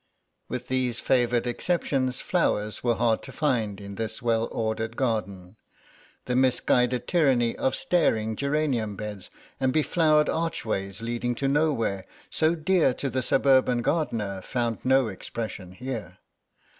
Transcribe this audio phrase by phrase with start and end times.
[0.49, 5.57] With these favoured exceptions flowers were hard to find in this well ordered garden;
[6.25, 9.29] the misguided tyranny of staring geranium beds
[9.59, 15.71] and beflowered archways leading to nowhere, so dear to the suburban gardener, found no expression
[15.73, 16.17] here.